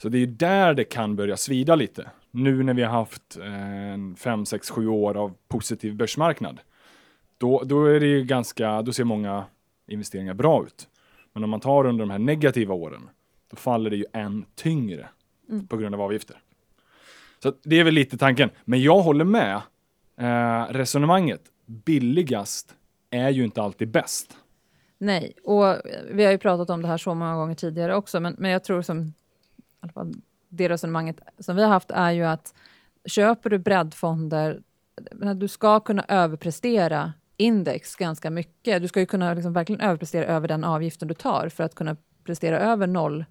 [0.03, 2.11] Så det är där det kan börja svida lite.
[2.31, 6.61] Nu när vi har haft eh, 5, 6, 7 år av positiv börsmarknad.
[7.38, 9.44] Då, då är det ju ganska, då ser många
[9.88, 10.88] investeringar bra ut.
[11.33, 13.09] Men om man tar under de här negativa åren,
[13.50, 15.09] då faller det ju än tyngre
[15.68, 16.37] på grund av avgifter.
[17.42, 18.50] Så det är väl lite tanken.
[18.64, 19.61] Men jag håller med
[20.20, 21.40] eh, resonemanget.
[21.66, 22.74] Billigast
[23.11, 24.37] är ju inte alltid bäst.
[24.98, 25.76] Nej, och
[26.11, 28.64] vi har ju pratat om det här så många gånger tidigare också, men, men jag
[28.64, 29.12] tror som i
[29.80, 30.14] alla fall
[30.48, 32.54] det resonemanget som vi har haft är ju att
[33.04, 34.62] köper du breddfonder,
[35.37, 38.83] du ska kunna överprestera index ganska mycket.
[38.83, 41.96] Du ska ju kunna liksom verkligen överprestera över den avgiften du tar för att kunna
[42.24, 43.24] prestera över noll,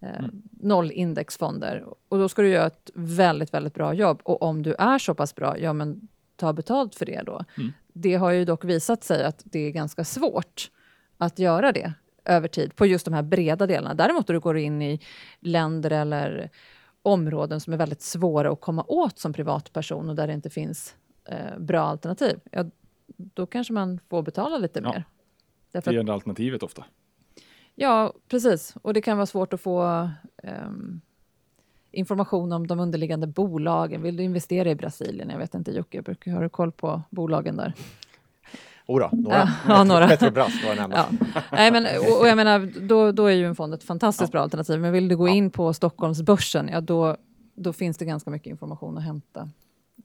[0.00, 1.84] eh, noll indexfonder.
[2.08, 4.20] Och då ska du göra ett väldigt, väldigt bra jobb.
[4.24, 7.44] Och om du är så pass bra, ja men ta betalt för det då.
[7.56, 7.72] Mm.
[7.92, 10.70] Det har ju dock visat sig att det är ganska svårt
[11.18, 11.92] att göra det
[12.24, 13.94] över tid på just de här breda delarna.
[13.94, 15.00] Däremot om du går in i
[15.40, 16.50] länder eller
[17.02, 20.96] områden som är väldigt svåra att komma åt som privatperson och där det inte finns
[21.24, 22.64] eh, bra alternativ, ja,
[23.16, 24.90] då kanske man får betala lite Ja.
[24.92, 25.04] mer.
[25.72, 26.84] Därför Det är alternativet ofta.
[27.78, 28.74] Ja, precis.
[28.82, 30.10] Och det kan vara svårt att få
[30.42, 31.00] ehm,
[31.92, 34.02] information om de underliggande bolagen.
[34.02, 35.30] Vill du investera i Brasilien?
[35.30, 37.72] Jag vet inte, Jocke, brukar- har du koll på bolagen där?
[38.88, 39.36] Jodå, några.
[39.36, 40.08] Ja, ja, några.
[40.08, 41.06] Petrobras var den enda.
[41.34, 41.40] Ja.
[41.52, 44.40] Nej, men, och, och jag menar, då, då är ju en fond ett fantastiskt bra
[44.40, 44.80] alternativ.
[44.80, 47.16] Men vill du gå in på Stockholmsbörsen, ja, då,
[47.54, 49.48] då finns det ganska mycket information att hämta.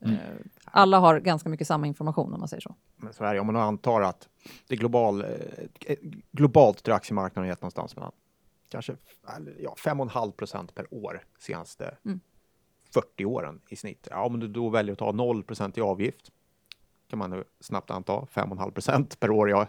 [0.04, 0.16] Mm.
[0.16, 0.22] Eh,
[0.66, 2.76] Alla har ganska mycket samma information om man säger så.
[2.96, 4.30] Men så är det, om man antar att
[4.68, 5.96] det global, eh,
[6.32, 8.12] globalt tror jag aktiemarknaden gett någonstans mellan
[8.70, 8.96] kanske
[9.60, 12.20] ja, 5,5 procent per år senaste Mm.
[12.94, 14.08] 40 åren i snitt.
[14.12, 16.32] Ja, om du då väljer att ta 0 procent i avgift
[17.10, 19.66] kan man nu snabbt anta 5,5 procent per år i,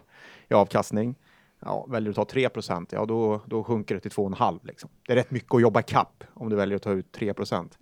[0.49, 1.15] i avkastning.
[1.59, 4.89] Ja, väljer du att ta 3 procent, ja då, då sjunker det till 2,5 liksom.
[5.07, 7.77] Det är rätt mycket att jobba kapp om du väljer att ta ut 3 procent.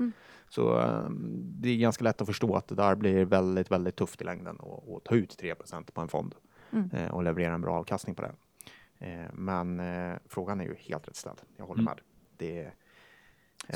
[0.56, 4.22] Så ehm, det är ganska lätt att förstå att det där blir väldigt, väldigt tufft
[4.22, 4.58] i längden
[4.98, 6.36] att, ta ut 3% på en fond
[6.72, 6.90] Mm.
[6.94, 8.36] eh, och leverera en bra avkastning på den.
[9.00, 11.38] Eh, men eh, frågan är ju helt rätt ställd.
[11.58, 11.94] Jag håller Mm.
[11.94, 12.00] med.
[12.38, 12.74] Det är,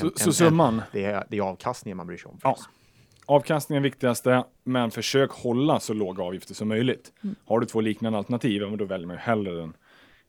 [0.00, 2.38] Så, så summan, det, är, det är avkastningen man bryr sig om.
[2.42, 2.56] Ja.
[3.26, 7.12] avkastningen är viktigaste, men försök hålla så låga avgifter som möjligt.
[7.24, 7.36] Mm.
[7.44, 9.76] Har du två liknande alternativ, då väljer man ju hellre den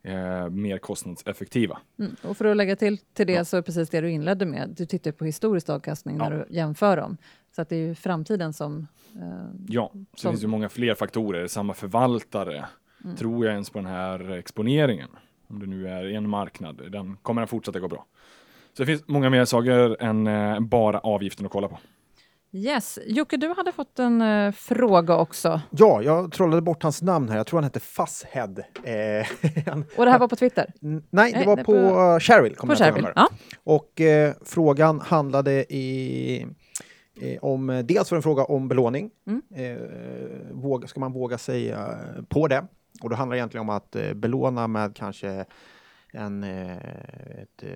[0.03, 1.77] eh, mer kostnadseffektiva.
[1.99, 2.15] Mm.
[2.23, 3.45] Och för att lägga till till det Ja.
[3.45, 4.73] så är precis det du inledde med.
[4.77, 7.17] Du tittar på historisk avkastning när du jämför dem.
[7.55, 8.87] Så att det är ju framtiden som...
[9.15, 11.47] Eh, Ja, så Som- finns det många fler faktorer.
[11.47, 12.65] Samma förvaltare.
[13.03, 13.15] Mm.
[13.15, 15.09] Tror jag ens på den här exponeringen?
[15.47, 18.05] Om det nu är en marknad, den kommer den fortsätta gå bra.
[18.73, 21.79] Så det finns många mer saker än eh, bara avgiften att kolla på.
[22.51, 22.99] Yes.
[23.05, 25.61] Jocke, du hade fått en eh, fråga också.
[25.69, 27.37] Ja, jag trollade bort hans namn här.
[27.37, 28.55] Jag tror han hette Fasshead.
[28.83, 29.27] Eh,
[29.97, 30.73] Och det här var på Twitter?
[30.81, 32.55] N- Nej, det Nej, var det på på- Shareville.
[32.55, 32.95] kom På Shareville?
[33.07, 33.13] nummer.
[33.15, 33.29] Ja.
[33.63, 36.45] Och eh, frågan handlade i,
[37.21, 39.09] eh, om, eh, dels var det en fråga om belåning.
[39.27, 39.41] Mm.
[39.55, 39.77] Eh,
[40.51, 41.77] våga, ska man våga sig eh,
[42.29, 42.65] på det?
[43.03, 45.45] Och då handlar det egentligen om att eh, belåna med kanske
[46.13, 46.77] en, eh,
[47.41, 47.69] ett eh,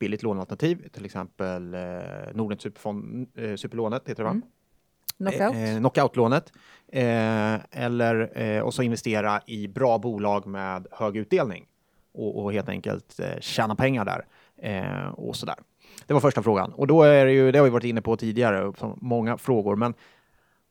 [0.00, 1.80] billigt lånealternativ, till exempel eh,
[2.34, 4.30] Nordnet Superfond, eh, Superlånet heter det va?
[4.30, 4.42] Mm.
[5.18, 5.56] Knockout?
[5.56, 6.52] Eh, knockoutlånet.
[6.92, 11.66] Eh, eller eh, och så investera i bra bolag med hög utdelning
[12.12, 14.26] och, och helt enkelt eh, tjäna pengar där
[14.62, 15.56] eh, och sådär.
[16.06, 18.16] Det var första frågan och då är det ju, det har vi varit inne på
[18.16, 19.94] tidigare, som många frågor, men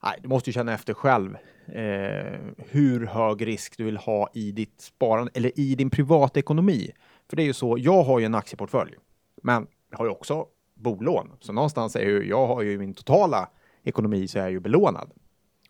[0.04, 1.38] nej, du måste ju känna efter själv
[1.68, 6.92] eh, hur hög risk du vill ha i ditt sparande eller i din privatekonomi.
[7.30, 8.96] För det är ju så, jag har ju en aktieportfölj,
[9.44, 11.32] men jag har ju också bolån.
[11.40, 13.50] Så någonstans är ju, jag har ju min totala
[13.84, 15.12] ekonomi så är jag ju belånad.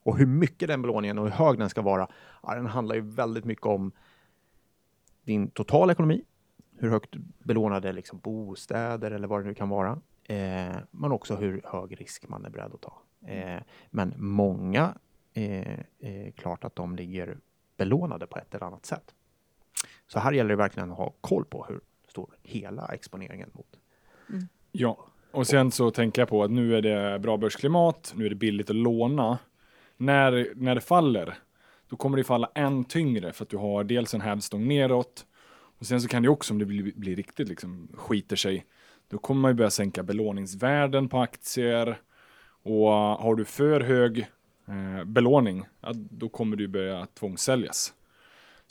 [0.03, 2.07] Och hur mycket den belåningen och hur hög den ska vara,
[2.43, 3.91] ja, den handlar ju väldigt mycket om
[5.23, 6.23] din totala ekonomi,
[6.77, 11.61] hur högt belånade liksom bostäder eller vad det nu kan vara, eh, men också hur
[11.65, 13.01] hög risk man är beredd att ta.
[13.27, 14.97] Eh, men många
[15.33, 17.37] eh, är klart att de ligger
[17.77, 19.15] belånade på ett eller annat sätt.
[20.07, 23.79] Så här gäller det verkligen att ha koll på hur stor hela exponeringen mot.
[24.71, 28.29] Ja, och sen så tänker jag på att nu är det bra börsklimat, nu är
[28.29, 29.37] det billigt att låna.
[29.97, 31.37] När, när det faller,
[31.89, 35.25] då kommer det falla än tyngre för att du har dels en hävstång neråt
[35.79, 38.65] och sen så kan det också om det blir, blir riktigt liksom skiter sig,
[39.09, 42.01] då kommer man ju börja sänka belåningsvärden på aktier
[42.63, 44.19] och har du för hög
[44.67, 47.93] eh, belåning, ja, då kommer du börja tvångssäljas.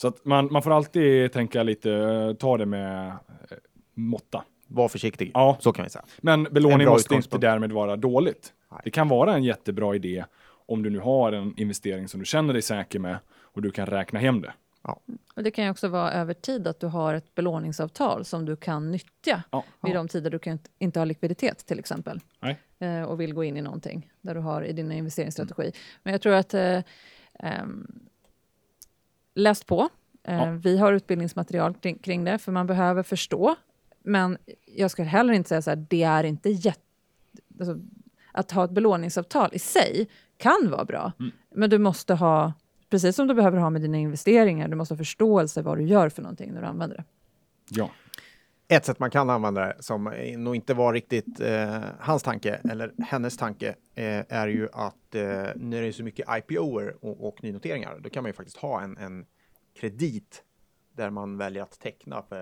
[0.01, 3.17] Så att man, man får alltid tänka lite, eh, ta det med eh,
[3.95, 4.45] måtta.
[4.67, 5.57] Var försiktig, Ja.
[5.61, 6.05] så kan vi säga.
[6.19, 8.53] Men En belåning måste inte därmed vara dåligt.
[8.71, 8.81] Nej.
[8.85, 10.25] Det kan vara en jättebra idé
[10.67, 13.87] om du nu har en investering som du känner dig säker med och du kan
[13.87, 14.53] räkna hem det.
[15.37, 18.57] Och det kan ju också vara över tid att du har ett belåningsavtal som du
[18.57, 19.65] kan nyttja Ja.
[19.83, 22.21] vid de tider du kan, inte har likviditet till exempel.
[22.41, 22.59] Nej.
[22.79, 25.73] Eh, och vill gå in i någonting där du har i din investeringsstrategi.
[26.03, 26.81] Men jag tror att eh,
[27.39, 27.87] ehm,
[29.35, 29.89] läs på.
[30.25, 30.51] Eh, Ja.
[30.51, 33.57] Vi har utbildningsmaterial kring, kring det, för man behöver förstå.
[34.05, 34.39] Men
[34.77, 36.81] jag skulle heller inte säga så här, det är inte jätte...
[37.61, 37.79] Alltså,
[38.33, 41.33] att ha ett belåningsavtal i sig kan vara bra, Mm.
[41.55, 42.53] men du måste ha,
[42.91, 46.09] precis som du behöver ha med dina investeringar, du måste ha förståelse vad du gör
[46.09, 47.05] för någonting när du använder det.
[47.71, 47.91] Ja.
[48.69, 52.61] Ett sätt man kan använda det som eh, nog inte var riktigt eh, hans tanke
[52.71, 55.23] eller hennes tanke eh, är ju att eh,
[55.57, 58.81] när det är så mycket IPOer och, och nynoteringar, då kan man ju faktiskt ha
[58.83, 59.27] en, en
[59.81, 60.45] kredit
[60.93, 62.23] där man väljer att teckna.
[62.23, 62.41] För,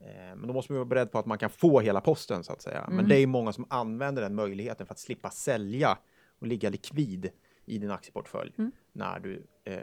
[0.00, 2.52] eh, men då måste man vara beredd på att man kan få hela posten så
[2.52, 2.84] att säga.
[2.88, 3.08] Men Mm.
[3.08, 5.98] det är ju många som använder den möjligheten för att slippa sälja
[6.40, 7.30] och ligga likvid
[7.64, 8.70] i din aktieportfölj Mm.
[8.92, 9.80] när du eh,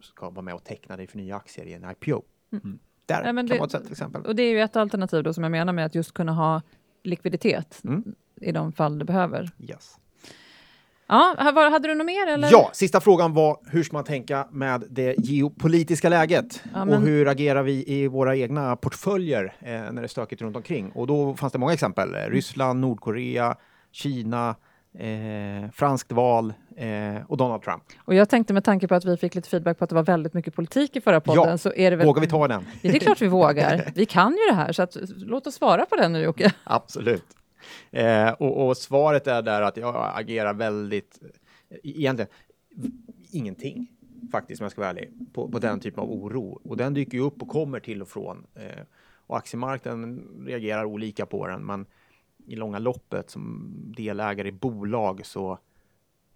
[0.00, 2.22] ska vara med och teckna dig för nya aktier i en IPO.
[2.52, 2.78] Mm.
[3.10, 4.22] Där Ja, det- sätt till exempel.
[4.26, 6.62] Och det är ju ett alternativ då som jag menar med att just kunna ha
[7.04, 8.04] likviditet Mm.
[8.40, 9.50] i de fall du behöver.
[9.58, 9.96] Yes.
[11.06, 12.48] Ja, var, hade du något mer eller?
[12.52, 17.02] Ja, sista frågan var hur ska man tänka med det geopolitiska läget Ja, och men-
[17.02, 20.90] hur agerar vi i våra egna portföljer eh, när det är stökigt runt omkring?
[20.94, 22.14] Och då fanns det många exempel.
[22.14, 23.56] Ryssland, Nordkorea,
[23.92, 24.54] Kina,
[24.98, 27.82] eh, franskt val eh, och Donald Trump.
[27.98, 30.02] Och jag tänkte med tanke på att vi fick lite feedback på att det var
[30.02, 32.06] väldigt mycket politik i förra podden Ja, så är det väl...
[32.06, 32.66] Vågar vi ta den?
[32.82, 33.90] Ja, det är klart vi vågar.
[33.94, 36.52] Vi kan ju det här så att, låt oss svara på den nu Jocke.
[36.64, 37.24] Absolut.
[37.90, 42.30] Eh, och, och svaret är där att jag agerar väldigt, eh, egentligen
[43.30, 43.88] ingenting
[44.32, 46.60] faktiskt om jag ska vara ärlig, på, på den typen av oro.
[46.64, 48.46] Och den dyker ju upp och kommer till och från.
[48.54, 48.84] Eh,
[49.26, 51.86] och aktiemarknaden reagerar olika på den, men
[52.50, 55.58] i långa loppet som delägare i bolag så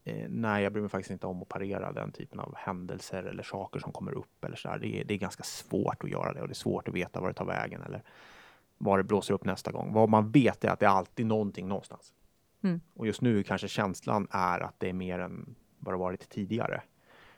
[0.04, 3.42] eh, nej, jag bryr mig faktiskt inte om att parera den typen av händelser eller
[3.42, 4.78] saker som kommer upp eller så där.
[4.78, 7.20] Det, är, det är ganska svårt att göra det och det är svårt att veta
[7.20, 8.02] var det tar vägen eller
[8.78, 9.92] var det blåser upp nästa gång.
[9.92, 12.12] Vad man vet är att det är alltid någonting någonstans.
[12.62, 12.80] Mm.
[12.94, 16.82] Och just nu kanske känslan är att det är mer än vad det varit tidigare.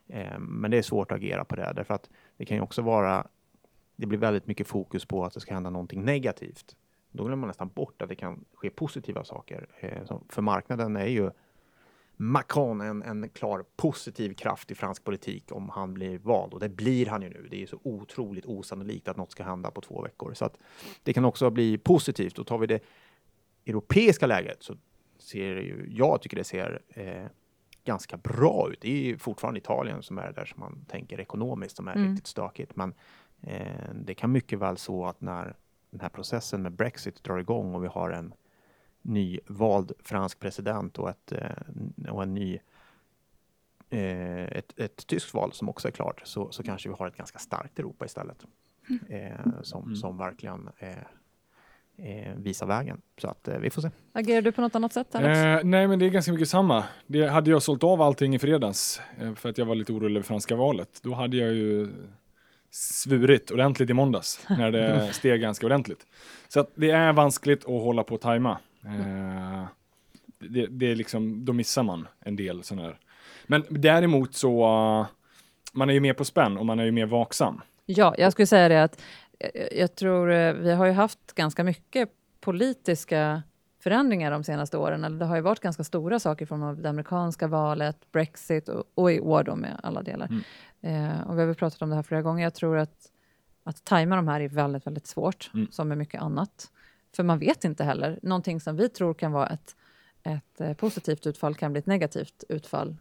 [0.06, 2.82] Eh, men det är svårt att agera på det därför att det kan ju också
[2.82, 3.26] vara.
[3.96, 6.76] Det blir väldigt mycket fokus på att det ska hända någonting negativt.
[7.16, 9.68] Då glömmer man nästan bort att det kan ske positiva saker.
[9.80, 11.30] Eh, för marknaden är ju
[12.18, 16.68] Macron en, en klar positiv kraft i fransk politik om han blir vald och det
[16.68, 17.48] blir han ju nu.
[17.50, 20.58] Det är så otroligt osannolikt att något ska hända på två veckor så att
[21.02, 22.38] det kan också bli positivt.
[22.38, 22.80] Och tar vi det
[23.66, 24.76] europeiska läget så
[25.18, 27.26] ser det ju, jag tycker det ser eh,
[27.84, 28.80] ganska bra ut.
[28.80, 32.10] Det är fortfarande Italien som är där som man tänker ekonomiskt som är Mm.
[32.10, 32.76] riktigt stökigt.
[32.76, 32.94] Men
[33.42, 35.56] eh, det kan mycket väl så att när
[35.90, 38.34] den här processen med Brexit drar igång och vi har en
[39.02, 42.58] nyvald fransk president och, ett, eh, och en ny
[43.90, 47.16] eh, ett, ett tyskt val som också är klart så, så kanske vi har ett
[47.16, 48.44] ganska starkt Europa istället.
[49.08, 49.96] Eh, som, Mm.
[49.96, 50.68] som verkligen
[52.36, 53.00] visar vägen.
[53.18, 53.90] Så att eh, vi får se.
[54.12, 55.38] Agerar du på något annat sätt Alex?
[55.38, 56.84] Eh, nej, men det är ganska mycket samma.
[57.06, 60.16] Det hade jag sålt av allting i fredags eh, för att jag var lite orolig
[60.16, 61.00] över franska valet.
[61.02, 61.88] Då hade jag ju
[62.76, 66.06] svurit ordentligt i måndags när det steg ganska ordentligt.
[66.48, 68.58] Så att det är vanskligt att hålla på och tajma.
[68.84, 69.64] Eh,
[70.38, 72.98] det, det är liksom, då missar man en del sådana här.
[73.46, 74.64] Men däremot så,
[75.00, 75.06] uh,
[75.72, 77.60] man är ju mer på spänn och man är ju mer vaksam.
[77.86, 79.02] Ja, jag skulle säga det att
[79.38, 82.08] jag, jag tror eh, vi har ju haft ganska mycket
[82.40, 83.42] politiska
[83.90, 85.04] förändringar de senaste åren.
[85.04, 89.12] Eller det har ju varit ganska stora saker från det amerikanska valet, Brexit och, och
[89.12, 90.28] i år då med alla delar.
[90.80, 92.42] Eh, och vi har väl pratat om det här flera gånger.
[92.44, 93.10] Jag tror att,
[93.64, 95.68] att tajma de här är väldigt, väldigt svårt, Mm.
[95.70, 96.70] som med mycket annat.
[97.16, 98.18] För man vet inte heller.
[98.22, 99.76] Någonting som vi tror kan vara ett,
[100.22, 102.96] ett eh, positivt utfall kan bli ett negativt utfall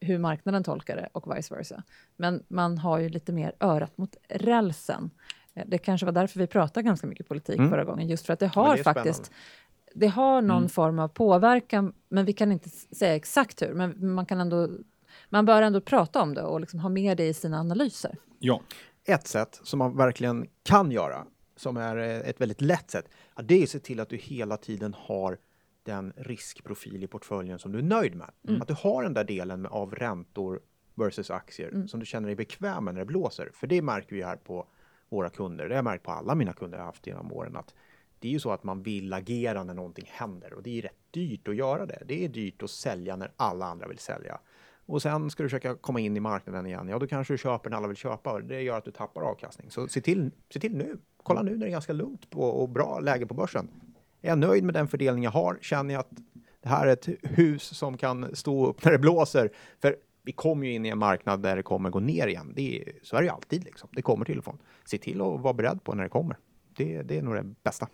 [0.00, 1.82] hur marknaden tolkar det och vice versa.
[2.16, 5.10] Men man har ju lite mer örat mot rälsen.
[5.54, 7.70] Eh, Det kanske var därför vi pratade ganska mycket politik Mm.
[7.70, 9.42] förra gången, just för att det har det faktiskt spännande.
[9.94, 10.68] Det har någon Mm.
[10.68, 13.74] form av påverkan, men vi kan inte säga exakt hur.
[13.74, 14.68] Men man kan ändå
[15.28, 18.16] man bör ändå prata om det och liksom ha med det i sina analyser.
[18.38, 18.60] Ja,
[19.04, 21.26] Ett sätt som man verkligen kan göra,
[21.56, 23.08] som är eh, ett väldigt lätt sätt,
[23.44, 25.38] det är att se till att du hela tiden har
[25.84, 28.30] den riskprofil i portföljen som du är nöjd med.
[28.48, 28.62] Mm.
[28.62, 30.60] Att du har den där delen med- av räntor
[30.94, 31.88] versus aktier Mm.
[31.88, 33.50] som du känner dig bekväm med när det blåser.
[33.54, 34.66] För det märker vi här på
[35.08, 35.64] våra kunder.
[35.68, 37.56] Det har jag märkt på alla mina kunder jag har haft genom åren.
[37.56, 37.74] Att
[38.22, 40.92] det är ju så att man vill agera när någonting händer och det är rätt
[41.10, 42.02] dyrt att göra det.
[42.06, 44.38] Det är dyrt att sälja när alla andra vill sälja.
[44.86, 47.70] och sen ska du försöka komma in i marknaden igen, ja då kanske du köper
[47.70, 49.70] när alla vill köpa och det gör att du tappar avkastning.
[49.70, 50.98] Så se till, se till nu.
[51.22, 53.68] Kolla nu när det är ganska lugnt på, och bra läge på börsen.
[54.20, 55.58] Är jag nöjd med den fördelning jag har?
[55.60, 56.10] Känner jag att
[56.62, 59.50] det här är ett hus som kan stå upp när det blåser?
[59.80, 62.52] För vi kommer ju in i en marknad där det kommer gå ner igen.
[62.56, 63.64] Det är, så är det ju alltid.
[63.64, 63.88] Liksom.
[63.92, 64.58] Det kommer till och från.
[64.84, 66.36] Se till att vara beredd på när det kommer.
[66.76, 67.88] Det, det är nog det bästa.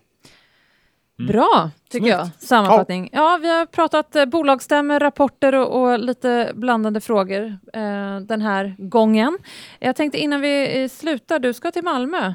[1.26, 2.16] Bra, tycker Snyggt.
[2.18, 2.28] jag.
[2.48, 3.10] Sammanfattning.
[3.12, 3.38] Ja.
[3.42, 9.38] vi har pratat eh, bolagsstämmor, rapporter och, och lite blandade frågor eh, den här gången.
[9.78, 12.34] Jag tänkte innan vi eh, slutar, du ska till Malmö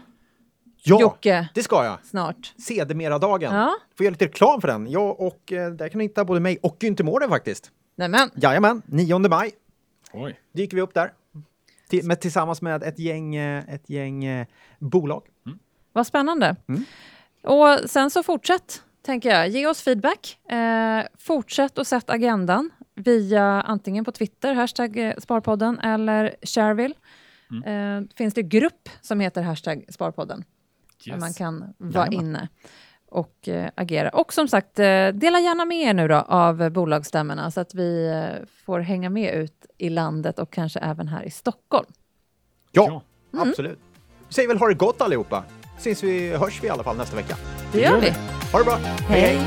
[0.85, 1.49] Ja, Jocke.
[1.53, 1.97] det ska jag.
[2.05, 2.53] snart.
[2.67, 3.55] Sedermera-dagen.
[3.55, 3.73] Ja.
[3.97, 4.87] Får göra lite reklam för den.
[4.91, 7.71] Jag och eh, där kan ni hitta både mig och Günther Mården faktiskt.
[7.95, 9.51] Nämen, Jajamän, 9 maj
[10.13, 10.39] Oj.
[10.53, 11.11] dyker vi upp där.
[11.89, 14.47] Till, med, tillsammans med ett gäng, eh, ett gäng eh,
[14.79, 15.23] bolag.
[15.93, 16.55] vad spännande.
[16.67, 16.85] Mm.
[17.43, 19.49] Och sen så fortsätt, tänker jag.
[19.49, 20.37] Ge oss feedback.
[20.51, 26.95] Eh, fortsätt att sätta agendan via antingen på Twitter, hashtag eh, Sparpodden, eller Shareville.
[27.51, 28.03] Mm.
[28.03, 30.43] Eh, finns det grupp som heter hashtag Sparpodden.
[31.05, 32.25] där man kan vara Jajamän.
[32.29, 32.47] inne
[33.09, 34.09] och eh, agera.
[34.09, 38.07] Och som sagt, eh, dela gärna med er nu då av bolagsstämmorna så att vi
[38.09, 41.87] eh, får hänga med ut i landet och kanske även här i Stockholm.
[42.71, 43.41] Ja, Ja.
[43.41, 43.79] absolut.
[44.27, 45.43] Vi säger väl ha det gott allihopa.
[45.77, 47.37] Syns vi, hörs vi i alla fall nästa vecka.
[47.71, 48.13] Det gör vi.
[48.51, 48.77] Ha det bra.
[49.07, 49.39] Hej.